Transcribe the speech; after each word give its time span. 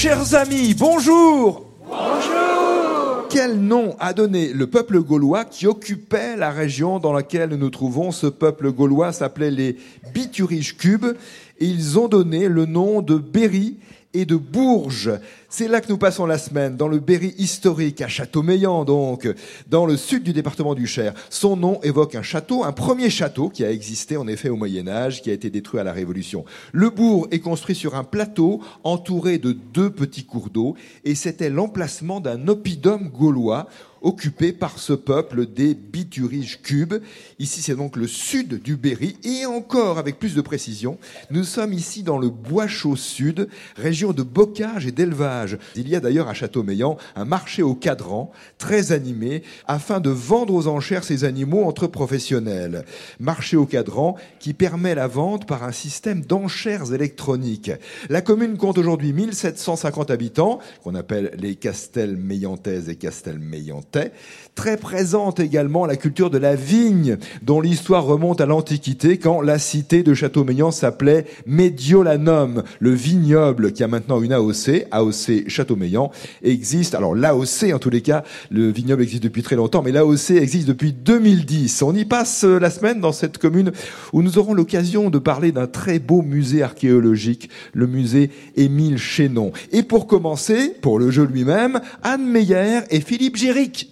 Chers 0.00 0.36
amis, 0.36 0.74
bonjour 0.74 1.66
Bonjour 1.84 3.26
Quel 3.28 3.58
nom 3.58 3.96
a 3.98 4.12
donné 4.12 4.52
le 4.52 4.68
peuple 4.68 5.00
gaulois 5.00 5.44
qui 5.44 5.66
occupait 5.66 6.36
la 6.36 6.52
région 6.52 7.00
dans 7.00 7.12
laquelle 7.12 7.50
nous 7.50 7.56
nous 7.56 7.70
trouvons 7.70 8.12
Ce 8.12 8.28
peuple 8.28 8.70
gaulois 8.70 9.10
s'appelait 9.12 9.50
les 9.50 9.76
Bituriges 10.14 10.76
Cubes. 10.76 11.16
Et 11.58 11.64
ils 11.64 11.98
ont 11.98 12.06
donné 12.06 12.46
le 12.46 12.64
nom 12.64 13.02
de 13.02 13.16
Berry 13.16 13.78
et 14.14 14.24
de 14.24 14.36
Bourges. 14.36 15.10
C'est 15.50 15.66
là 15.66 15.80
que 15.80 15.88
nous 15.88 15.96
passons 15.96 16.26
la 16.26 16.36
semaine, 16.36 16.76
dans 16.76 16.88
le 16.88 16.98
Berry 16.98 17.34
historique, 17.38 18.02
à 18.02 18.08
Châteaumeillan 18.08 18.84
donc, 18.84 19.26
dans 19.66 19.86
le 19.86 19.96
sud 19.96 20.22
du 20.22 20.34
département 20.34 20.74
du 20.74 20.86
Cher. 20.86 21.14
Son 21.30 21.56
nom 21.56 21.80
évoque 21.82 22.14
un 22.16 22.22
château, 22.22 22.64
un 22.64 22.72
premier 22.72 23.08
château 23.08 23.48
qui 23.48 23.64
a 23.64 23.70
existé 23.70 24.18
en 24.18 24.28
effet 24.28 24.50
au 24.50 24.56
Moyen 24.56 24.86
Âge, 24.88 25.22
qui 25.22 25.30
a 25.30 25.32
été 25.32 25.48
détruit 25.48 25.80
à 25.80 25.84
la 25.84 25.94
Révolution. 25.94 26.44
Le 26.72 26.90
bourg 26.90 27.28
est 27.30 27.38
construit 27.38 27.74
sur 27.74 27.94
un 27.94 28.04
plateau 28.04 28.60
entouré 28.84 29.38
de 29.38 29.52
deux 29.52 29.88
petits 29.88 30.26
cours 30.26 30.50
d'eau, 30.50 30.76
et 31.06 31.14
c'était 31.14 31.48
l'emplacement 31.48 32.20
d'un 32.20 32.46
oppidum 32.46 33.08
gaulois 33.08 33.68
occupé 34.02 34.52
par 34.52 34.78
ce 34.78 34.92
peuple 34.92 35.46
des 35.46 35.74
Bituriges 35.74 36.60
cubes. 36.62 37.02
Ici, 37.38 37.62
c'est 37.62 37.74
donc 37.74 37.96
le 37.96 38.06
sud 38.06 38.62
du 38.62 38.76
Berry. 38.76 39.16
Et 39.24 39.46
encore, 39.46 39.98
avec 39.98 40.18
plus 40.18 40.34
de 40.34 40.40
précision, 40.40 40.98
nous 41.30 41.44
sommes 41.44 41.72
ici 41.72 42.02
dans 42.02 42.18
le 42.18 42.28
Bois 42.28 42.66
Chaud 42.66 42.96
Sud, 42.96 43.48
région 43.76 44.12
de 44.12 44.22
bocage 44.22 44.86
et 44.86 44.92
d'élevage. 44.92 45.37
Il 45.76 45.88
y 45.88 45.96
a 45.96 46.00
d'ailleurs 46.00 46.28
à 46.28 46.34
Châteaumeillan 46.34 46.96
un 47.16 47.24
marché 47.24 47.62
au 47.62 47.74
cadran, 47.74 48.30
très 48.58 48.92
animé, 48.92 49.42
afin 49.66 50.00
de 50.00 50.10
vendre 50.10 50.54
aux 50.54 50.68
enchères 50.68 51.04
ces 51.04 51.24
animaux 51.24 51.64
entre 51.64 51.86
professionnels. 51.86 52.84
Marché 53.20 53.56
au 53.56 53.66
cadran 53.66 54.16
qui 54.40 54.54
permet 54.54 54.94
la 54.94 55.06
vente 55.06 55.46
par 55.46 55.64
un 55.64 55.72
système 55.72 56.22
d'enchères 56.22 56.92
électroniques. 56.92 57.72
La 58.08 58.20
commune 58.20 58.56
compte 58.56 58.78
aujourd'hui 58.78 59.12
1750 59.12 60.10
habitants, 60.10 60.58
qu'on 60.82 60.94
appelle 60.94 61.32
les 61.38 61.54
Castelmeillantaises 61.54 62.88
et 62.88 62.96
Castelmeillantais 62.96 64.12
Très 64.54 64.76
présente 64.76 65.38
également 65.40 65.86
la 65.86 65.96
culture 65.96 66.30
de 66.30 66.38
la 66.38 66.56
vigne, 66.56 67.16
dont 67.42 67.60
l'histoire 67.60 68.04
remonte 68.04 68.40
à 68.40 68.46
l'Antiquité, 68.46 69.18
quand 69.18 69.40
la 69.40 69.58
cité 69.58 70.02
de 70.02 70.14
Châteaumeillan 70.14 70.70
s'appelait 70.70 71.26
Mediolanum. 71.46 72.64
Le 72.80 72.90
vignoble, 72.90 73.72
qui 73.72 73.84
a 73.84 73.88
maintenant 73.88 74.20
une 74.20 74.32
AOC, 74.32 74.86
AOC 74.90 75.27
Châteaumeillan, 75.48 76.10
existe. 76.42 76.94
Alors 76.94 77.14
l'AOC, 77.14 77.72
en 77.72 77.78
tous 77.78 77.90
les 77.90 78.02
cas, 78.02 78.24
le 78.50 78.70
vignoble 78.70 79.02
existe 79.02 79.22
depuis 79.22 79.42
très 79.42 79.56
longtemps, 79.56 79.82
mais 79.82 79.92
l'AOC 79.92 80.30
existe 80.30 80.68
depuis 80.68 80.92
2010. 80.92 81.82
On 81.82 81.94
y 81.94 82.04
passe 82.04 82.44
euh, 82.44 82.58
la 82.58 82.70
semaine 82.70 83.00
dans 83.00 83.12
cette 83.12 83.38
commune 83.38 83.72
où 84.12 84.22
nous 84.22 84.38
aurons 84.38 84.54
l'occasion 84.54 85.10
de 85.10 85.18
parler 85.18 85.52
d'un 85.52 85.66
très 85.66 85.98
beau 85.98 86.22
musée 86.22 86.62
archéologique, 86.62 87.50
le 87.72 87.86
musée 87.86 88.30
Émile 88.56 88.98
Chénon. 88.98 89.52
Et 89.72 89.82
pour 89.82 90.06
commencer, 90.06 90.74
pour 90.80 90.98
le 90.98 91.10
jeu 91.10 91.24
lui-même, 91.24 91.80
Anne 92.02 92.26
Meyer 92.26 92.80
et 92.90 93.00
Philippe 93.00 93.36
Géric. 93.36 93.90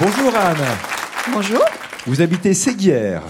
Bonjour 0.00 0.34
Anne. 0.34 0.56
Bonjour. 1.32 1.64
Vous 2.06 2.20
habitez 2.20 2.54
Séguière. 2.54 3.22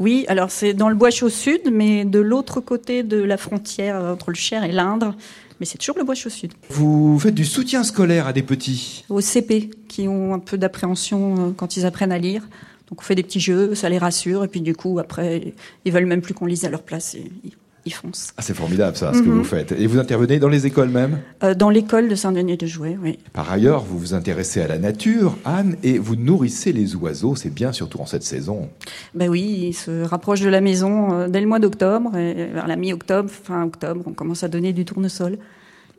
Oui, 0.00 0.24
alors 0.28 0.50
c'est 0.50 0.72
dans 0.72 0.88
le 0.88 0.94
Bois 0.94 1.10
Chaud 1.10 1.28
Sud, 1.28 1.70
mais 1.70 2.06
de 2.06 2.18
l'autre 2.18 2.60
côté 2.60 3.02
de 3.02 3.22
la 3.22 3.36
frontière 3.36 4.02
entre 4.02 4.30
le 4.30 4.36
Cher 4.36 4.64
et 4.64 4.72
l'Indre. 4.72 5.14
Mais 5.60 5.66
c'est 5.66 5.76
toujours 5.76 5.98
le 5.98 6.04
Bois 6.04 6.14
Chaud 6.14 6.30
Sud. 6.30 6.52
Vous 6.70 7.18
faites 7.18 7.34
du 7.34 7.44
soutien 7.44 7.84
scolaire 7.84 8.26
à 8.26 8.32
des 8.32 8.42
petits? 8.42 9.04
Au 9.10 9.20
CP, 9.20 9.68
qui 9.88 10.08
ont 10.08 10.32
un 10.32 10.38
peu 10.38 10.56
d'appréhension 10.56 11.48
euh, 11.48 11.50
quand 11.54 11.76
ils 11.76 11.84
apprennent 11.84 12.12
à 12.12 12.18
lire. 12.18 12.48
Donc 12.88 13.00
on 13.00 13.02
fait 13.02 13.14
des 13.14 13.22
petits 13.22 13.40
jeux, 13.40 13.74
ça 13.74 13.90
les 13.90 13.98
rassure, 13.98 14.42
et 14.42 14.48
puis 14.48 14.62
du 14.62 14.74
coup, 14.74 14.98
après, 14.98 15.54
ils 15.84 15.92
veulent 15.92 16.06
même 16.06 16.22
plus 16.22 16.34
qu'on 16.34 16.46
lise 16.46 16.64
à 16.64 16.70
leur 16.70 16.82
place. 16.82 17.14
Et 17.14 17.30
ils 17.44 17.52
foncent. 17.88 18.32
Ah, 18.36 18.42
c'est 18.42 18.52
formidable 18.52 18.94
ça, 18.96 19.14
ce 19.14 19.20
que 19.22 19.28
Mhm. 19.28 19.38
vous 19.38 19.44
faites. 19.44 19.72
Et 19.72 19.86
vous 19.86 19.98
intervenez 19.98 20.38
dans 20.38 20.50
les 20.50 20.66
écoles 20.66 20.90
même? 20.90 21.20
Euh, 21.42 21.54
dans 21.54 21.70
l'école 21.70 22.08
de 22.08 22.14
Saint-Denis 22.14 22.58
de 22.58 22.66
Jouet, 22.66 22.98
oui. 23.02 23.18
Par 23.32 23.50
ailleurs, 23.50 23.82
vous 23.84 23.98
vous 23.98 24.12
intéressez 24.12 24.60
à 24.60 24.68
la 24.68 24.76
nature, 24.78 25.38
Anne, 25.46 25.76
et 25.82 25.98
vous 25.98 26.16
nourrissez 26.16 26.72
les 26.72 26.94
oiseaux. 26.96 27.34
C'est 27.36 27.48
bien, 27.54 27.72
surtout 27.72 28.00
en 28.00 28.06
cette 28.06 28.22
saison. 28.24 28.68
Ben 29.14 29.30
oui, 29.30 29.68
ils 29.68 29.72
se 29.72 30.02
rapprochent 30.04 30.42
de 30.42 30.50
la 30.50 30.60
maison 30.60 31.12
euh, 31.14 31.28
dès 31.28 31.40
le 31.40 31.46
mois 31.46 31.58
d'octobre, 31.58 32.14
et 32.16 32.48
vers 32.52 32.66
la 32.66 32.76
mi-octobre, 32.76 33.30
fin 33.30 33.64
octobre, 33.64 34.02
on 34.06 34.12
commence 34.12 34.42
à 34.44 34.48
donner 34.48 34.72
du 34.74 34.84
tournesol 34.84 35.38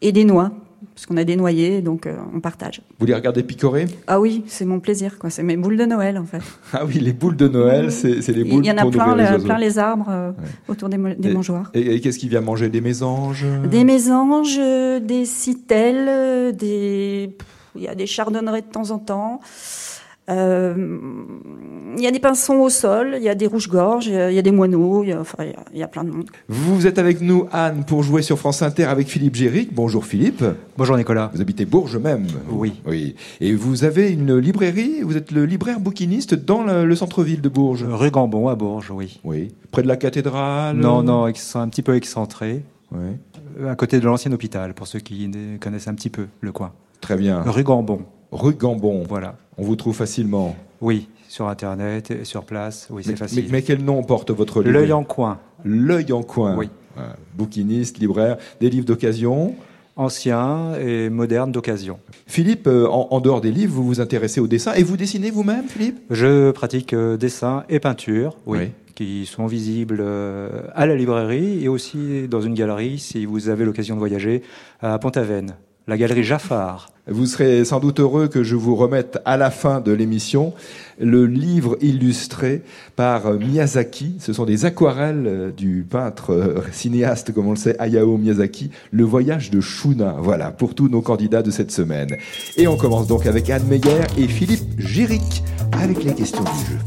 et 0.02 0.12
des 0.12 0.24
noix, 0.26 0.52
parce 0.96 1.06
qu'on 1.06 1.18
a 1.18 1.24
des 1.24 1.36
noyers, 1.36 1.82
donc 1.82 2.06
euh, 2.08 2.18
on 2.36 2.40
partage. 2.40 2.82
Vous 3.00 3.06
les 3.06 3.14
regardez 3.16 3.44
picorer? 3.44 3.86
Ah 4.08 4.20
oui, 4.20 4.44
c'est 4.48 4.66
mon 4.66 4.80
plaisir, 4.80 5.20
quoi. 5.20 5.30
C'est 5.30 5.44
mes 5.44 5.58
boules 5.58 5.78
de 5.78 5.86
Noël, 5.86 6.18
en 6.18 6.26
fait. 6.26 6.42
Ah 6.74 6.86
oui, 6.86 7.00
les 7.00 7.14
boules 7.14 7.36
de 7.36 7.48
Noël, 7.48 7.92
c'est 7.92 8.22
c'est 8.22 8.34
les 8.34 8.44
boules 8.44 8.64
Il 8.66 8.68
y 8.68 8.72
en 8.72 8.78
a 8.78 8.90
plein, 8.90 9.16
les 9.16 9.44
plein 9.44 9.58
les 9.58 9.78
arbres 9.78 10.08
euh, 10.10 10.32
autour 10.68 10.90
des, 10.90 10.98
mo- 10.98 11.14
des 11.18 11.30
Et- 11.30 11.34
mangeoires. 11.34 11.70
Et, 11.74 11.96
et 11.96 12.02
qu'est-ce 12.02 12.18
qui 12.20 12.30
vient 12.30 12.42
manger? 12.42 12.70
Des 12.70 12.82
mésanges? 12.82 13.46
Des 13.70 13.84
mésanges, 13.84 14.58
euh, 14.60 15.00
des 15.00 15.26
citelles, 15.26 16.56
des... 16.56 17.36
Il 17.76 17.84
y 17.84 17.88
a 17.88 17.96
des 17.96 18.06
chardonnerets 18.06 18.62
de 18.64 18.68
temps 18.72 18.92
en 18.92 19.00
temps. 19.00 19.40
Euh, 20.30 20.76
il 21.98 22.02
y 22.04 22.08
a 22.08 22.12
des 22.12 22.20
pinsons 22.20 22.60
au 22.60 22.70
sol, 22.70 23.16
il 23.18 23.24
y 23.24 23.28
a 23.30 23.36
des 23.36 23.48
rouges-gorges, 23.48 24.06
il 24.08 24.14
y 24.14 24.18
a- 24.18 24.30
il 24.32 24.36
y 24.36 24.40
a 24.40 24.42
des 24.42 24.52
moineaux, 24.52 25.04
il 25.04 25.10
y 25.10 25.12
a, 25.12 25.20
enfin, 25.20 25.38
il 25.44 25.48
y 25.50 25.54
a- 25.54 25.66
il 25.74 25.80
y 25.80 25.84
a 25.84 25.88
plein 25.88 26.04
de 26.04 26.12
monde. 26.12 26.30
Vous 26.48 26.88
êtes 26.88 27.00
avec 27.00 27.22
nous, 27.22 27.48
Anne, 27.52 27.84
pour 27.86 28.04
jouer 28.04 28.22
sur 28.22 28.38
France 28.38 28.62
Inter 28.62 28.86
avec 28.86 29.08
Philippe 29.08 29.36
Géric. 29.36 29.74
Bonjour 29.74 30.06
Philippe. 30.06 30.44
Bonjour 30.78 30.96
Nicolas. 30.96 31.32
Vous 31.34 31.42
habitez 31.42 31.66
Bourges 31.66 31.98
même. 31.98 32.28
Oui. 32.50 32.74
Oui. 32.88 33.16
Et 33.42 33.54
vous 33.56 33.84
avez 33.84 34.12
une 34.12 34.38
librairie, 34.38 35.02
vous 35.02 35.18
êtes 35.18 35.32
le 35.32 35.46
libraire 35.46 35.80
bouquiniste 35.80 36.34
dans 36.36 36.64
le, 36.64 36.86
le 36.86 36.96
centre-ville 36.96 37.42
de 37.42 37.50
Bourges. 37.50 37.84
Rue 37.90 38.12
Gambon 38.12 38.48
à 38.48 38.56
Bourges, 38.56 38.92
oui. 38.92 39.20
Oui. 39.24 39.50
Près 39.72 39.82
de 39.82 39.88
la 39.88 39.98
cathédrale 39.98 40.78
Non, 40.78 41.04
non, 41.04 41.28
ex- 41.28 41.56
un 41.56 41.68
petit 41.68 41.82
peu 41.82 41.96
excentré, 41.96 42.64
Oui. 42.94 43.00
euh, 43.60 43.72
à 43.72 43.76
côté 43.76 44.00
de 44.00 44.06
l'ancien 44.06 44.32
hôpital, 44.32 44.74
pour 44.76 44.88
ceux 44.88 45.00
qui 45.00 45.30
connaissent 45.60 45.88
un 45.88 45.96
petit 45.96 46.10
peu 46.10 46.28
le 46.42 46.52
coin. 46.52 46.72
Très 47.02 47.18
bien. 47.18 47.42
Rue 47.42 47.64
Gambon, 47.64 48.02
Rue 48.32 48.54
Gambon. 48.56 49.04
voilà. 49.08 49.36
On 49.58 49.64
vous 49.64 49.76
trouve 49.76 49.96
facilement. 49.96 50.56
Oui, 50.82 51.08
sur 51.28 51.48
Internet, 51.48 52.12
et 52.12 52.26
sur 52.26 52.44
place, 52.44 52.88
oui, 52.90 53.04
c'est 53.06 53.16
facile. 53.16 53.44
mais- 53.46 53.52
mais 53.52 53.62
quel 53.62 53.84
nom 53.84 54.02
porte 54.04 54.32
votre 54.32 54.62
livre? 54.62 54.74
L'œil 54.74 54.92
en 54.94 55.04
coin, 55.04 55.40
L'œil 55.64 56.12
en 56.12 56.24
coin. 56.24 56.56
Oui. 56.58 56.70
Voilà. 56.96 57.16
Bouquiniste, 57.36 58.00
libraire, 58.00 58.38
des 58.60 58.70
livres 58.70 58.86
d'occasion? 58.86 59.56
ancien 59.98 60.74
et 60.80 61.10
moderne 61.10 61.52
d'occasion. 61.52 62.00
Philippe, 62.26 62.66
euh, 62.68 62.88
en, 62.88 63.10
en 63.12 63.20
dehors 63.20 63.42
des 63.42 63.52
livres, 63.52 63.74
vous 63.74 63.84
vous 63.84 64.00
intéressez 64.00 64.40
au 64.40 64.48
dessin 64.48 64.74
et 64.74 64.84
vous 64.84 64.96
dessinez 64.98 65.30
vous-même, 65.32 65.66
Philippe? 65.68 66.00
Je 66.10 66.52
pratique 66.52 66.94
euh, 66.94 67.18
dessin 67.18 67.66
et 67.70 67.80
peinture, 67.80 68.38
oui, 68.48 68.58
Oui. 68.60 68.70
qui 68.96 69.26
sont 69.26 69.46
visibles 69.48 70.00
euh, 70.00 70.62
à 70.74 70.86
la 70.88 70.96
librairie 70.96 71.64
et 71.64 71.68
aussi 71.68 72.28
dans 72.30 72.42
une 72.42 72.54
galerie, 72.54 73.00
si 73.00 73.26
vous 73.26 73.50
avez 73.50 73.66
l'occasion 73.66 73.96
de 73.96 74.00
voyager, 74.00 74.44
à 74.82 74.98
Pont-Aven, 74.98 75.56
la 75.92 75.98
galerie 75.98 76.24
Jaffard. 76.24 76.90
Vous 77.06 77.26
serez 77.26 77.66
sans 77.66 77.82
doute 77.82 78.00
heureux 78.00 78.30
que 78.30 78.44
je 78.44 78.56
vous 78.56 78.78
remette 78.78 79.20
à 79.26 79.36
la 79.36 79.52
fin 79.52 79.82
de 79.82 79.92
l'émission 79.92 80.54
le 81.02 81.26
livre 81.26 81.76
illustré 81.82 82.62
par 82.96 83.34
Miyazaki. 83.34 84.16
Ce 84.20 84.32
sont 84.32 84.46
des 84.46 84.64
aquarelles 84.64 85.26
euh, 85.28 85.52
du 85.52 85.86
peintre 85.90 86.32
euh, 86.32 86.62
cinéaste, 86.72 87.34
comme 87.34 87.48
on 87.48 87.52
le 87.52 87.58
sait, 87.58 87.76
Hayao 87.78 88.16
Miyazaki, 88.16 88.72
Le 88.92 89.04
voyage 89.04 89.52
de 89.52 89.60
Shuna. 89.60 90.16
Voilà, 90.20 90.52
pour 90.52 90.76
tous 90.76 90.88
nos 90.88 91.02
candidats 91.02 91.42
de 91.42 91.52
cette 91.52 91.72
semaine. 91.72 92.16
Et 92.56 92.68
on 92.68 92.78
commence 92.78 93.08
donc 93.08 93.26
avec 93.26 93.50
Anne 93.50 93.68
Meyer 93.68 94.06
et 94.18 94.30
Philippe 94.30 94.80
Géric 94.80 95.44
avec 95.74 96.06
les 96.06 96.14
questions 96.14 96.44
du 96.44 96.72
jeu. 96.72 96.78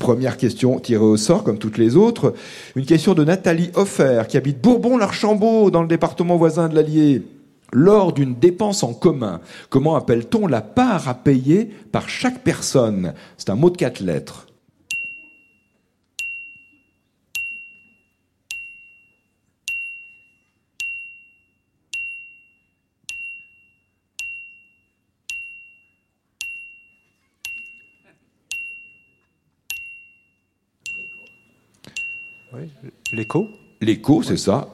Première 0.00 0.38
question 0.38 0.80
tirée 0.80 1.04
au 1.04 1.16
sort, 1.16 1.44
comme 1.44 1.58
toutes 1.58 1.78
les 1.78 1.94
autres. 1.94 2.34
Une 2.74 2.84
question 2.84 3.14
de 3.14 3.22
Nathalie 3.22 3.70
Hoffer, 3.76 4.22
qui 4.28 4.36
habite 4.36 4.60
Bourbon-l'Archambault, 4.60 5.70
dans 5.70 5.82
le 5.82 5.88
département 5.88 6.36
voisin 6.36 6.68
de 6.68 6.74
l'Allier. 6.74 7.22
Lors 7.72 8.12
d'une 8.12 8.34
dépense 8.34 8.82
en 8.82 8.94
commun, 8.94 9.40
comment 9.68 9.94
appelle-t-on 9.94 10.46
la 10.46 10.60
part 10.60 11.08
à 11.08 11.14
payer 11.14 11.66
par 11.92 12.08
chaque 12.08 12.42
personne? 12.42 13.14
C'est 13.36 13.50
un 13.50 13.54
mot 13.54 13.70
de 13.70 13.76
quatre 13.76 14.00
lettres. 14.00 14.46
L'écho? 33.12 33.48
L'écho, 33.80 34.22
c'est 34.22 34.36
ça. 34.36 34.68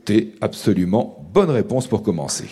E-C-O-T, 0.00 0.34
absolument. 0.40 1.16
Bonne 1.32 1.50
réponse 1.50 1.86
pour 1.86 2.02
commencer. 2.02 2.48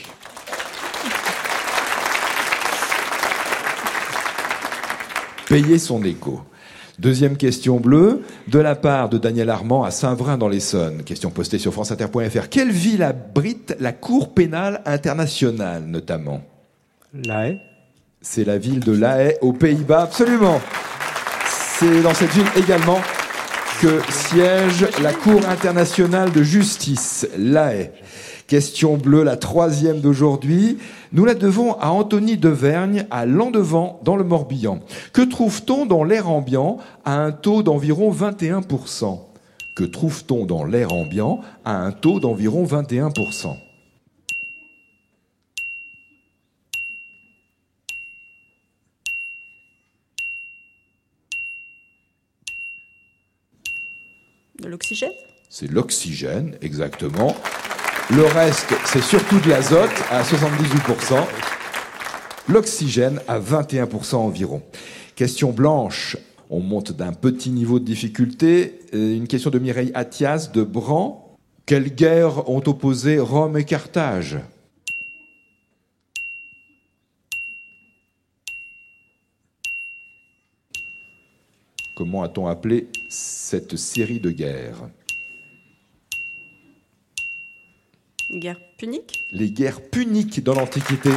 Payer 5.49 5.79
son 5.79 6.03
écho. 6.05 6.41
Deuxième 6.99 7.37
question 7.37 7.79
bleue, 7.79 8.23
de 8.49 8.59
la 8.59 8.75
part 8.75 9.09
de 9.09 9.19
Daniel 9.19 9.50
Armand 9.50 9.85
à 9.85 9.91
Saint-Vrain 9.91 10.37
dans 10.37 10.49
l'Essonne. 10.49 11.05
Question 11.05 11.31
postée 11.31 11.59
sur 11.59 11.73
franceinter.fr. 11.73 12.49
Quelle 12.50 12.73
ville 12.73 13.05
abrite 13.05 13.77
la 13.79 13.93
Cour 13.93 14.35
pénale 14.35 14.83
internationale, 14.85 15.85
notamment? 15.87 16.43
La 17.15 17.49
haie 17.49 17.61
C'est 18.21 18.44
la 18.44 18.59
ville 18.59 18.81
de 18.81 18.93
La 18.93 19.23
Haye, 19.23 19.39
aux 19.41 19.53
Pays-Bas, 19.53 20.03
absolument. 20.03 20.61
C'est 21.47 22.03
dans 22.03 22.15
cette 22.15 22.31
ville 22.31 22.49
également 22.56 22.99
que 23.81 24.01
siège 24.11 24.87
la 25.03 25.13
Cour 25.13 25.41
internationale 25.49 26.33
de 26.33 26.43
justice, 26.43 27.29
l'AE. 27.37 27.93
Question 28.49 28.97
bleue, 28.97 29.23
la 29.23 29.37
troisième 29.37 30.01
d'aujourd'hui. 30.01 30.79
Nous 31.13 31.25
la 31.25 31.35
devons 31.35 31.75
à 31.75 31.91
Anthony 31.91 32.37
Devergne, 32.37 33.07
à 33.11 33.25
Landevant, 33.25 34.01
dans 34.05 34.17
le 34.17 34.25
Morbihan. 34.25 34.81
Que 35.13 35.23
trouve-t-on 35.23 35.87
dans 35.87 36.03
l'air 36.03 36.29
ambiant 36.29 36.79
à 37.05 37.19
un 37.19 37.31
taux 37.31 37.63
d'environ 37.63 38.11
21% 38.11 39.21
Que 39.77 39.85
trouve-t-on 39.85 40.45
dans 40.45 40.65
l'air 40.65 40.93
ambiant 40.93 41.41
à 41.65 41.77
un 41.77 41.93
taux 41.93 42.19
d'environ 42.19 42.65
21% 42.65 43.68
C'est 55.50 55.70
l'oxygène, 55.70 56.56
exactement. 56.61 57.35
Le 58.15 58.25
reste, 58.25 58.73
c'est 58.87 59.03
surtout 59.03 59.38
de 59.41 59.49
l'azote 59.49 59.91
à 60.11 60.23
78%. 60.23 61.25
L'oxygène 62.49 63.20
à 63.29 63.38
21% 63.38 64.17
environ. 64.17 64.62
Question 65.17 65.50
blanche. 65.53 66.17
On 66.50 66.61
monte 66.61 66.93
d'un 66.93 67.12
petit 67.12 67.50
niveau 67.50 67.79
de 67.79 67.85
difficulté. 67.85 68.81
Euh, 68.94 69.15
une 69.15 69.26
question 69.26 69.50
de 69.50 69.59
Mireille 69.59 69.91
Athias 69.94 70.53
de 70.53 70.62
Bran. 70.62 71.37
Quelles 71.67 71.94
guerres 71.94 72.49
ont 72.49 72.62
opposé 72.67 73.19
Rome 73.19 73.59
et 73.59 73.65
Carthage? 73.65 74.38
Comment 81.99 82.23
a-t-on 82.23 82.47
appelé 82.47 82.87
cette 83.09 83.75
série 83.75 84.21
de 84.21 84.31
guerres 84.31 84.89
Guerre 88.31 88.61
punique? 88.79 89.25
Les 89.33 89.50
guerres 89.50 89.81
puniques 89.91 90.45
dans 90.45 90.55
l'Antiquité. 90.55 91.11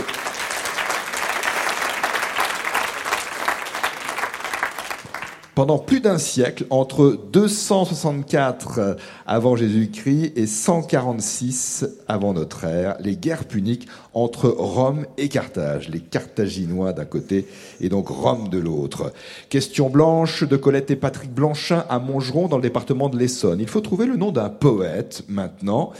Pendant 5.54 5.80
plus 5.80 6.00
d'un 6.00 6.18
siècle, 6.18 6.66
entre 6.70 7.20
264 7.34 8.96
avant 9.28 9.58
Jésus-Christ 9.58 10.32
et 10.38 10.48
146 10.48 11.86
avant 12.08 12.32
notre 12.32 12.64
ère, 12.64 12.96
les 13.02 13.18
guerres 13.18 13.44
puniques 13.44 13.90
entre 14.14 14.48
Rome 14.48 15.06
et 15.18 15.28
Carthage, 15.28 15.90
les 15.90 16.00
Carthaginois 16.00 16.94
d'un 16.94 17.04
côté 17.04 17.48
et 17.82 17.90
donc 17.90 18.08
Rome 18.08 18.48
de 18.48 18.60
l'autre. 18.60 19.12
Question 19.50 19.90
blanche 19.90 20.46
de 20.46 20.56
Colette 20.56 20.90
et 20.90 20.96
Patrick 20.96 21.34
Blanchin 21.34 21.84
à 21.90 22.00
Montgeron 22.00 22.48
dans 22.48 22.56
le 22.58 22.64
département 22.64 23.10
de 23.10 23.18
l'Essonne. 23.18 23.60
Il 23.60 23.68
faut 23.68 23.82
trouver 23.82 24.06
le 24.06 24.16
nom 24.16 24.32
d'un 24.32 24.50
poète 24.50 25.26
maintenant 25.28 25.92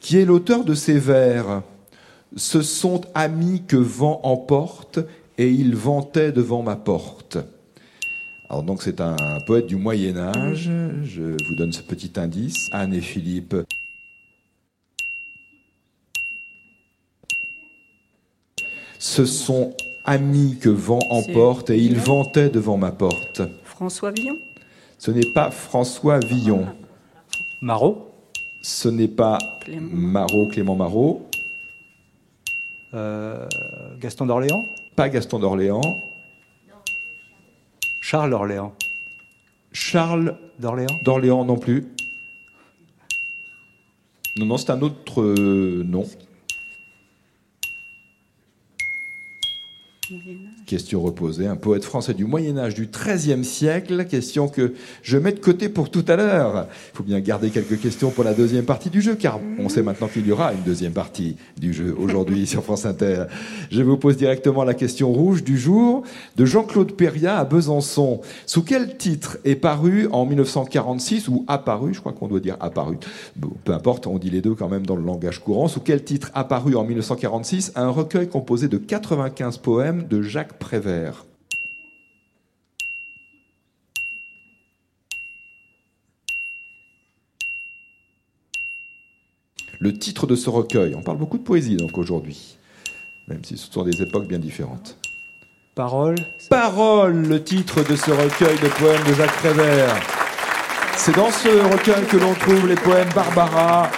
qui 0.00 0.18
est 0.18 0.24
l'auteur 0.24 0.64
de 0.64 0.74
ces 0.74 0.98
vers. 0.98 1.60
Ce 2.34 2.62
sont 2.62 3.02
amis 3.14 3.62
que 3.68 3.76
vent 3.76 4.20
emporte 4.22 5.00
et 5.36 5.50
ils 5.50 5.76
vantaient 5.76 6.32
devant 6.32 6.62
ma 6.62 6.76
porte. 6.76 7.36
Alors 8.48 8.62
donc 8.62 8.82
c'est 8.82 9.00
un 9.00 9.40
poète 9.44 9.66
du 9.66 9.76
Moyen 9.76 10.16
Âge. 10.16 10.70
Je 11.02 11.22
vous 11.48 11.54
donne 11.56 11.72
ce 11.72 11.82
petit 11.82 12.12
indice. 12.16 12.68
Anne 12.72 12.94
et 12.94 13.00
Philippe. 13.00 13.56
Ce 18.98 19.24
sont 19.24 19.74
amis 20.04 20.58
que 20.60 20.68
vent 20.68 21.00
emporte 21.10 21.70
et 21.70 21.78
ils 21.78 21.98
vantaient 21.98 22.48
devant 22.48 22.76
ma 22.76 22.92
porte. 22.92 23.42
François 23.64 24.12
Villon 24.12 24.38
Ce 24.98 25.10
n'est 25.10 25.32
pas 25.34 25.50
François 25.50 26.20
Villon. 26.20 26.66
Marot 27.60 28.10
Ce 28.62 28.88
n'est 28.88 29.08
pas 29.08 29.38
Clément. 29.62 29.88
Marot, 29.92 30.46
Clément 30.48 30.76
Marot. 30.76 31.28
Euh, 32.94 33.46
Gaston 34.00 34.26
d'Orléans 34.26 34.64
Pas 34.94 35.08
Gaston 35.08 35.40
d'Orléans. 35.40 36.00
Charles 38.08 38.30
d'Orléans 38.30 38.72
Charles 39.72 40.38
D'Orléans? 40.60 40.94
d'Orléans 41.02 41.44
non 41.44 41.58
plus. 41.58 41.88
Non, 44.36 44.46
non, 44.46 44.58
c'est 44.58 44.70
un 44.70 44.80
autre 44.80 45.22
euh, 45.22 45.82
nom. 45.84 46.04
Question 50.66 51.00
reposée. 51.00 51.46
Un 51.46 51.56
poète 51.56 51.84
français 51.84 52.14
du 52.14 52.24
Moyen 52.24 52.58
Âge 52.58 52.74
du 52.74 52.88
XIIIe 52.88 53.44
siècle. 53.44 54.04
Question 54.04 54.48
que 54.48 54.74
je 55.02 55.18
mets 55.18 55.32
de 55.32 55.40
côté 55.40 55.68
pour 55.68 55.90
tout 55.90 56.04
à 56.06 56.16
l'heure. 56.16 56.68
Il 56.92 56.96
faut 56.96 57.02
bien 57.02 57.18
garder 57.20 57.50
quelques 57.50 57.80
questions 57.80 58.10
pour 58.10 58.22
la 58.22 58.34
deuxième 58.34 58.64
partie 58.64 58.90
du 58.90 59.00
jeu, 59.00 59.16
car 59.16 59.40
on 59.58 59.68
sait 59.68 59.82
maintenant 59.82 60.06
qu'il 60.08 60.26
y 60.26 60.32
aura 60.32 60.52
une 60.52 60.62
deuxième 60.62 60.92
partie 60.92 61.36
du 61.58 61.72
jeu 61.72 61.94
aujourd'hui 61.98 62.46
sur 62.46 62.62
France 62.62 62.86
Inter. 62.86 63.24
Je 63.70 63.82
vous 63.82 63.96
pose 63.96 64.16
directement 64.16 64.64
la 64.64 64.74
question 64.74 65.12
rouge 65.12 65.42
du 65.42 65.58
jour 65.58 66.02
de 66.36 66.44
Jean-Claude 66.44 66.92
Perria 66.92 67.38
à 67.38 67.44
Besançon. 67.44 68.20
Sous 68.46 68.62
quel 68.62 68.96
titre 68.96 69.38
est 69.44 69.56
paru 69.56 70.08
en 70.12 70.24
1946 70.26 71.28
ou 71.28 71.44
apparu 71.48 71.94
Je 71.94 72.00
crois 72.00 72.12
qu'on 72.12 72.28
doit 72.28 72.40
dire 72.40 72.56
apparu. 72.60 72.98
Peu 73.64 73.72
importe, 73.72 74.06
on 74.06 74.18
dit 74.18 74.30
les 74.30 74.40
deux 74.40 74.54
quand 74.54 74.68
même 74.68 74.86
dans 74.86 74.96
le 74.96 75.04
langage 75.04 75.40
courant. 75.40 75.68
Sous 75.68 75.80
quel 75.80 76.04
titre 76.04 76.30
apparu 76.34 76.76
en 76.76 76.84
1946 76.84 77.72
un 77.74 77.88
recueil 77.88 78.28
composé 78.28 78.68
de 78.68 78.78
95 78.78 79.58
poèmes 79.58 79.95
de 80.02 80.22
Jacques 80.22 80.58
Prévert 80.58 81.24
Le 89.78 89.92
titre 89.92 90.26
de 90.26 90.34
ce 90.34 90.48
recueil, 90.48 90.94
on 90.94 91.02
parle 91.02 91.18
beaucoup 91.18 91.36
de 91.36 91.42
poésie 91.42 91.76
donc 91.76 91.98
aujourd'hui, 91.98 92.56
même 93.28 93.44
si 93.44 93.58
ce 93.58 93.70
sont 93.70 93.82
des 93.82 94.00
époques 94.02 94.26
bien 94.26 94.38
différentes. 94.38 94.96
Parole 95.74 96.16
Parole, 96.48 97.26
le 97.26 97.42
titre 97.44 97.82
de 97.86 97.94
ce 97.94 98.10
recueil 98.10 98.58
de 98.58 98.68
poèmes 98.68 99.04
de 99.06 99.12
Jacques 99.12 99.36
Prévert. 99.36 99.94
C'est 100.96 101.14
dans 101.14 101.30
ce 101.30 101.48
recueil 101.48 102.06
que 102.06 102.16
l'on 102.16 102.32
trouve 102.32 102.66
les 102.66 102.74
poèmes 102.74 103.10
Barbara, 103.14 103.90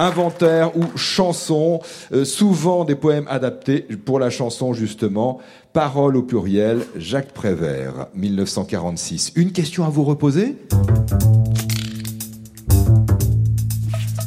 Inventaire 0.00 0.74
ou 0.78 0.96
Chansons, 0.96 1.80
euh, 2.12 2.24
souvent 2.24 2.86
des 2.86 2.94
poèmes 2.94 3.26
adaptés 3.28 3.80
pour 3.80 4.18
la 4.18 4.30
chanson 4.30 4.72
justement. 4.72 5.40
Parole 5.74 6.16
au 6.16 6.22
pluriel, 6.22 6.86
Jacques 6.96 7.32
Prévert, 7.32 8.06
1946. 8.14 9.32
Une 9.36 9.52
question 9.52 9.84
à 9.84 9.90
vous 9.90 10.04
reposer? 10.04 10.56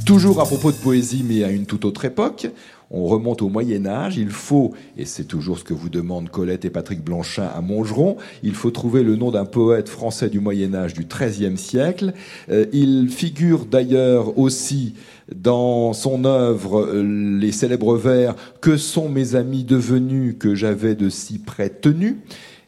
Toujours 0.06 0.42
à 0.42 0.46
propos 0.46 0.72
de 0.72 0.78
poésie, 0.78 1.26
mais 1.28 1.44
à 1.44 1.50
une 1.50 1.66
toute 1.66 1.86
autre 1.86 2.06
époque. 2.06 2.48
On 2.92 3.06
remonte 3.06 3.42
au 3.42 3.50
Moyen 3.50 3.88
Âge. 3.88 4.18
Il 4.18 4.30
faut, 4.30 4.74
et 4.96 5.06
c'est 5.06 5.24
toujours 5.24 5.58
ce 5.58 5.64
que 5.64 5.74
vous 5.74 5.90
demandent 5.90 6.30
Colette 6.30 6.66
et 6.66 6.70
Patrick 6.70 7.04
Blanchin 7.04 7.50
à 7.54 7.62
Montgeron, 7.62 8.18
il 8.44 8.54
faut 8.54 8.70
trouver 8.70 9.02
le 9.02 9.16
nom 9.16 9.32
d'un 9.32 9.46
poète 9.46 9.90
français 9.90 10.30
du 10.30 10.40
Moyen 10.40 10.76
Âge 10.76 10.94
du 10.94 11.06
XIIIe 11.06 11.58
siècle. 11.58 12.14
Euh, 12.52 12.68
il 12.72 13.10
figure 13.10 13.66
d'ailleurs 13.66 14.38
aussi 14.38 14.94
dans 15.34 15.94
son 15.94 16.26
œuvre 16.26 16.82
euh, 16.82 17.38
les 17.40 17.52
célèbres 17.52 17.96
vers 17.96 18.36
Que 18.62 18.78
sont 18.78 19.10
mes 19.10 19.36
amis 19.36 19.64
devenus 19.64 20.36
que 20.40 20.56
j'avais 20.56 20.96
de 20.96 21.10
si 21.10 21.40
près 21.40 21.70
tenus 21.70 22.16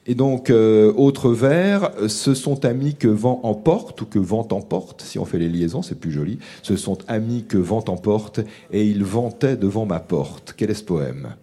et 0.07 0.13
donc, 0.13 0.51
euh, 0.51 0.93
autre 0.95 1.31
vers, 1.31 1.91
ce 2.07 2.35
sont 2.35 2.63
amis 2.63 2.93
que 2.95 3.07
vent 3.07 3.39
emporte, 3.43 4.01
ou 4.01 4.05
que 4.05 4.19
vent 4.19 4.47
emporte, 4.51 5.01
si 5.01 5.17
on 5.17 5.25
fait 5.25 5.39
les 5.39 5.49
liaisons, 5.49 5.81
c'est 5.81 5.99
plus 5.99 6.11
joli. 6.11 6.37
Ce 6.61 6.75
sont 6.75 6.99
amis 7.07 7.45
que 7.47 7.57
vent 7.57 7.83
emporte, 7.87 8.39
et 8.71 8.85
ils 8.85 9.03
vantaient 9.03 9.57
devant 9.57 9.87
ma 9.87 9.99
porte. 9.99 10.53
Quel 10.55 10.69
est 10.69 10.75
ce 10.75 10.83
poème? 10.83 11.33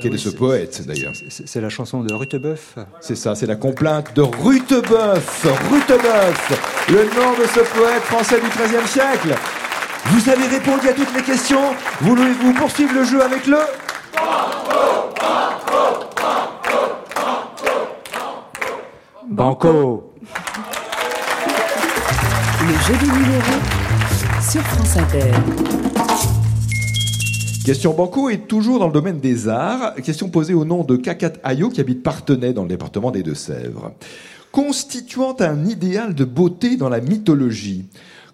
Quel 0.00 0.10
oui, 0.10 0.16
est 0.16 0.20
ce 0.20 0.30
poète, 0.30 0.84
d'ailleurs? 0.86 1.12
C'est 1.28 1.46
c'est 1.46 1.60
la 1.60 1.68
chanson 1.68 2.02
de 2.02 2.12
Rutebeuf. 2.12 2.76
C'est 3.00 3.14
ça, 3.14 3.34
c'est 3.34 3.46
la 3.46 3.56
complainte 3.56 4.16
de 4.16 4.22
Rutebeuf. 4.22 5.46
Rutebeuf, 5.70 6.88
le 6.88 7.04
nom 7.04 7.38
de 7.38 7.46
ce 7.46 7.60
poète 7.76 8.02
français 8.02 8.40
du 8.40 8.48
XIIIe 8.48 8.88
siècle. 8.88 9.38
Vous 10.06 10.28
avez 10.28 10.46
répondu 10.46 10.88
à 10.88 10.92
toutes 10.92 11.14
les 11.14 11.22
questions. 11.22 11.74
Voulez-vous 12.00 12.52
poursuivre 12.54 12.94
le 12.94 13.04
jeu 13.04 13.22
avec 13.22 13.46
le 13.46 13.58
Banco 19.28 20.12
Le 22.60 22.74
jeu 22.86 22.94
des 22.98 23.12
numéros 23.12 23.60
sur 24.40 24.60
France 24.62 24.96
Inter. 24.96 25.32
Question 27.64 27.94
Banco 27.94 28.28
est 28.28 28.48
toujours 28.48 28.80
dans 28.80 28.88
le 28.88 28.92
domaine 28.92 29.20
des 29.20 29.48
arts. 29.48 29.94
Question 30.02 30.28
posée 30.28 30.52
au 30.52 30.64
nom 30.64 30.82
de 30.82 30.96
Kakat 30.96 31.34
Ayo 31.44 31.68
qui 31.70 31.80
habite 31.80 32.02
Partenay 32.02 32.52
dans 32.52 32.62
le 32.62 32.68
département 32.68 33.12
des 33.12 33.22
Deux-Sèvres. 33.22 33.92
Constituant 34.50 35.36
un 35.38 35.64
idéal 35.64 36.14
de 36.14 36.24
beauté 36.24 36.76
dans 36.76 36.88
la 36.88 37.00
mythologie, 37.00 37.86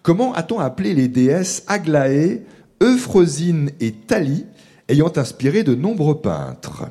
Comment 0.02 0.32
a-t-on 0.34 0.58
appelé 0.58 0.94
les 0.94 1.08
déesses 1.08 1.64
Aglaé, 1.66 2.42
Euphrosine 2.82 3.70
et 3.80 3.92
Thalie, 3.92 4.46
ayant 4.88 5.12
inspiré 5.16 5.64
de 5.64 5.74
nombreux 5.74 6.20
peintres? 6.20 6.86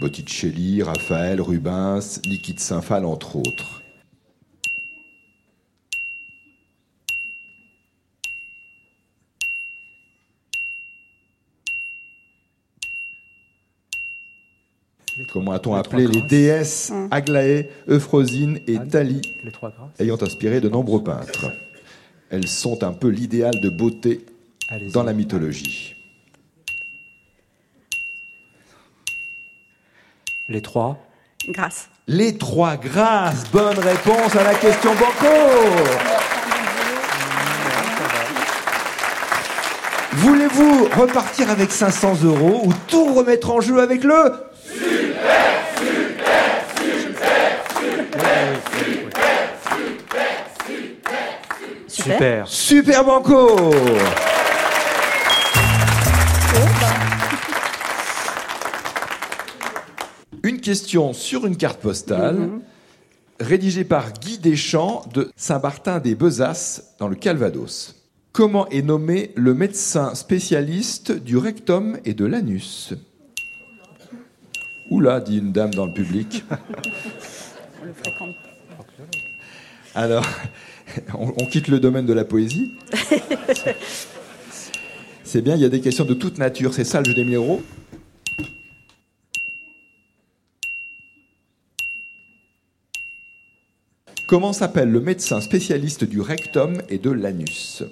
Botticelli, 0.00 0.82
Raphaël, 0.82 1.40
Rubens, 1.40 2.20
Niki 2.26 2.54
de 2.54 2.60
Saint-Phal, 2.60 3.04
entre 3.04 3.36
autres. 3.36 3.82
comment 15.32 15.52
a-t-on 15.52 15.74
appelé 15.74 16.06
les 16.06 16.22
déesses 16.22 16.90
hum. 16.90 17.08
Aglaé, 17.10 17.70
Euphrosine 17.88 18.60
et 18.66 18.78
Thalie, 18.78 19.20
ayant 19.98 20.16
inspiré 20.22 20.60
de 20.60 20.68
nombreux 20.68 21.02
peintres? 21.02 21.50
Elles 22.30 22.48
sont 22.48 22.84
un 22.84 22.92
peu 22.92 23.08
l'idéal 23.08 23.58
de 23.60 23.70
beauté 23.70 24.26
dans 24.92 25.02
la 25.02 25.12
mythologie. 25.12 25.96
Les 30.48 30.62
trois. 30.62 30.98
Grâce. 31.48 31.88
Les 32.06 32.36
trois 32.36 32.76
grâces, 32.76 33.50
bonne 33.50 33.78
réponse 33.78 34.34
à 34.34 34.44
la 34.44 34.54
question 34.54 34.94
Banco 34.94 35.26
Voulez-vous 40.12 40.88
repartir 40.96 41.50
avec 41.50 41.70
500 41.70 42.24
euros 42.24 42.62
ou 42.64 42.72
tout 42.88 43.14
remettre 43.14 43.50
en 43.50 43.60
jeu 43.60 43.80
avec 43.80 44.04
le 44.04 44.47
Super. 52.08 52.48
Super. 52.48 52.48
Super 52.48 53.04
Banco 53.04 53.70
Une 60.42 60.60
question 60.60 61.12
sur 61.12 61.44
une 61.44 61.58
carte 61.58 61.80
postale, 61.80 62.48
rédigée 63.38 63.84
par 63.84 64.14
Guy 64.14 64.38
Deschamps 64.38 65.04
de 65.12 65.30
Saint-Martin-des-Besasses, 65.36 66.94
dans 66.98 67.08
le 67.08 67.14
Calvados. 67.14 67.96
Comment 68.32 68.66
est 68.68 68.80
nommé 68.82 69.32
le 69.36 69.52
médecin 69.52 70.14
spécialiste 70.14 71.12
du 71.12 71.36
rectum 71.36 71.98
et 72.06 72.14
de 72.14 72.24
l'anus? 72.24 72.94
Oula, 74.90 75.20
dit 75.20 75.38
une 75.38 75.52
dame 75.52 75.74
dans 75.74 75.84
le 75.84 75.92
public. 75.92 76.42
On 76.50 77.84
le 77.84 77.92
fréquente. 77.92 78.34
Alors, 79.94 80.24
on, 81.14 81.32
on 81.40 81.46
quitte 81.46 81.68
le 81.68 81.80
domaine 81.80 82.06
de 82.06 82.12
la 82.12 82.24
poésie. 82.24 82.72
C'est 85.24 85.42
bien, 85.42 85.56
il 85.56 85.60
y 85.60 85.64
a 85.66 85.68
des 85.68 85.80
questions 85.80 86.06
de 86.06 86.14
toute 86.14 86.38
nature. 86.38 86.72
C'est 86.72 86.84
ça 86.84 87.00
le 87.00 87.04
jeu 87.04 87.14
des 87.14 87.24
1000 87.24 87.34
euros. 87.34 87.62
Comment 94.26 94.52
s'appelle 94.52 94.90
le 94.90 95.00
médecin 95.00 95.40
spécialiste 95.40 96.04
du 96.04 96.20
rectum 96.20 96.82
et 96.88 96.98
de 96.98 97.10
l'anus? 97.10 97.82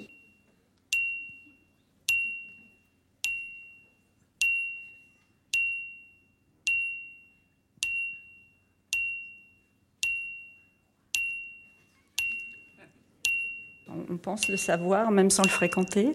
On- 13.89 14.17
pense 14.17 14.47
le 14.49 14.57
savoir, 14.57 15.11
même 15.11 15.29
sans 15.29 15.43
le 15.43 15.49
fréquenter. 15.49 16.09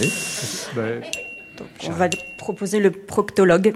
Oui. 0.00 0.12
Ben, 0.74 1.02
Donc, 1.58 1.68
on 1.86 1.90
va 1.90 2.08
proposer 2.38 2.78
le 2.80 2.90
proctologue. 2.90 3.74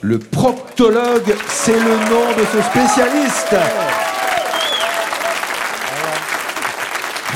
Le 0.00 0.18
proctologue, 0.18 1.34
c'est 1.48 1.78
le 1.78 1.96
nom 2.10 2.32
de 2.36 2.44
ce 2.52 2.62
spécialiste. 2.62 3.54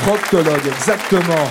Proctologue, 0.03 0.65
exactement. 0.67 1.47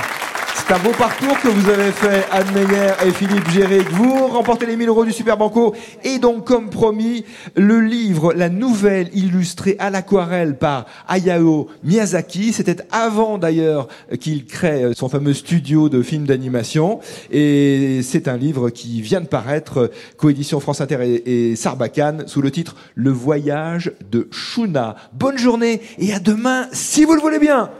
C'est 0.56 0.72
un 0.72 0.78
beau 0.78 0.92
parcours 0.92 1.38
que 1.40 1.48
vous 1.48 1.68
avez 1.68 1.90
fait, 1.90 2.24
Anne 2.30 2.46
Meyer 2.54 2.92
et 3.04 3.10
Philippe 3.10 3.50
Géric. 3.50 3.90
Vous 3.90 4.28
remportez 4.28 4.64
les 4.66 4.76
1000 4.76 4.88
euros 4.88 5.04
du 5.04 5.12
Super 5.12 5.36
Banco. 5.36 5.74
Et 6.04 6.18
donc, 6.18 6.46
comme 6.46 6.70
promis, 6.70 7.24
le 7.56 7.80
livre, 7.80 8.32
la 8.32 8.48
nouvelle 8.48 9.10
illustrée 9.14 9.76
à 9.78 9.90
l'aquarelle 9.90 10.56
par 10.56 10.86
Hayao 11.08 11.68
Miyazaki. 11.82 12.52
C'était 12.52 12.78
avant 12.92 13.36
d'ailleurs 13.36 13.88
qu'il 14.20 14.46
crée 14.46 14.92
son 14.94 15.08
fameux 15.08 15.34
studio 15.34 15.88
de 15.88 16.02
films 16.02 16.24
d'animation. 16.24 17.00
Et 17.30 18.00
c'est 18.02 18.28
un 18.28 18.36
livre 18.36 18.70
qui 18.70 19.02
vient 19.02 19.20
de 19.20 19.26
paraître, 19.26 19.90
coédition 20.16 20.60
France 20.60 20.80
Inter 20.80 20.98
et, 21.02 21.50
et 21.50 21.56
Sarbacane, 21.56 22.26
sous 22.26 22.40
le 22.40 22.50
titre 22.50 22.76
Le 22.94 23.10
voyage 23.10 23.92
de 24.10 24.28
Shuna. 24.30 24.96
Bonne 25.12 25.36
journée 25.36 25.82
et 25.98 26.14
à 26.14 26.20
demain, 26.20 26.68
si 26.72 27.04
vous 27.04 27.14
le 27.14 27.20
voulez 27.20 27.40
bien. 27.40 27.70